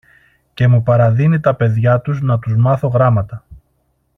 [0.53, 3.43] και μου παραδίνει τα παιδιά του να τους μάθω γράμματα.